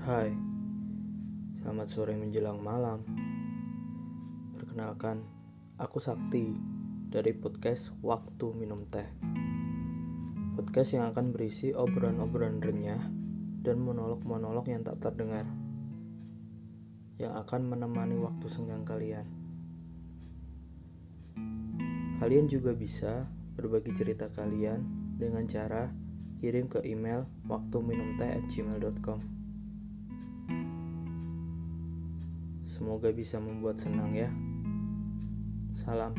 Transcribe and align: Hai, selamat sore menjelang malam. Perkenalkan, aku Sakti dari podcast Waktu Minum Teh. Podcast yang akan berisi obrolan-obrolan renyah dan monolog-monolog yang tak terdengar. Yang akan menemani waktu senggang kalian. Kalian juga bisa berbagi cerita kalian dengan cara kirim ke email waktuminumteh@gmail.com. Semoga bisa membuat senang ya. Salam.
Hai, 0.00 0.32
selamat 1.60 1.88
sore 1.92 2.16
menjelang 2.16 2.64
malam. 2.64 3.04
Perkenalkan, 4.56 5.20
aku 5.76 6.00
Sakti 6.00 6.56
dari 7.12 7.36
podcast 7.36 7.92
Waktu 8.00 8.56
Minum 8.56 8.88
Teh. 8.88 9.04
Podcast 10.56 10.96
yang 10.96 11.12
akan 11.12 11.36
berisi 11.36 11.76
obrolan-obrolan 11.76 12.64
renyah 12.64 13.12
dan 13.60 13.76
monolog-monolog 13.84 14.72
yang 14.72 14.80
tak 14.88 15.04
terdengar. 15.04 15.44
Yang 17.20 17.36
akan 17.44 17.68
menemani 17.68 18.16
waktu 18.24 18.48
senggang 18.48 18.88
kalian. 18.88 19.28
Kalian 22.24 22.48
juga 22.48 22.72
bisa 22.72 23.28
berbagi 23.52 23.92
cerita 23.92 24.32
kalian 24.32 24.80
dengan 25.20 25.44
cara 25.44 25.92
kirim 26.40 26.72
ke 26.72 26.80
email 26.88 27.28
waktuminumteh@gmail.com. 27.44 29.39
Semoga 32.70 33.10
bisa 33.10 33.42
membuat 33.42 33.82
senang 33.82 34.14
ya. 34.14 34.30
Salam. 35.74 36.14